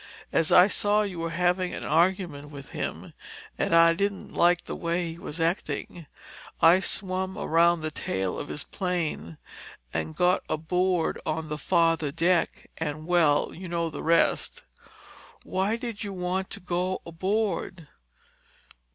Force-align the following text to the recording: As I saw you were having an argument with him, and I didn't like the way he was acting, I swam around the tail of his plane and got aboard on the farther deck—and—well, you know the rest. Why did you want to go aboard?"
As 0.33 0.51
I 0.51 0.67
saw 0.67 1.03
you 1.03 1.19
were 1.19 1.29
having 1.29 1.75
an 1.75 1.85
argument 1.85 2.49
with 2.49 2.69
him, 2.69 3.13
and 3.55 3.75
I 3.75 3.93
didn't 3.93 4.33
like 4.33 4.65
the 4.65 4.75
way 4.75 5.11
he 5.13 5.19
was 5.19 5.39
acting, 5.39 6.07
I 6.59 6.79
swam 6.79 7.37
around 7.37 7.81
the 7.81 7.91
tail 7.91 8.39
of 8.39 8.47
his 8.47 8.63
plane 8.63 9.37
and 9.93 10.15
got 10.15 10.41
aboard 10.49 11.21
on 11.23 11.49
the 11.49 11.57
farther 11.59 12.09
deck—and—well, 12.09 13.51
you 13.53 13.67
know 13.67 13.91
the 13.91 14.01
rest. 14.01 14.63
Why 15.43 15.75
did 15.75 16.03
you 16.03 16.13
want 16.13 16.49
to 16.49 16.59
go 16.59 17.03
aboard?" 17.05 17.85